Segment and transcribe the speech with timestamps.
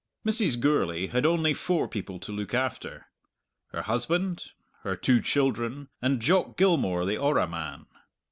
[0.25, 0.59] Mrs.
[0.59, 3.05] Gourlay had only four people to look after
[3.67, 4.45] her husband,
[4.81, 7.85] her two children, and Jock Gilmour, the orra man.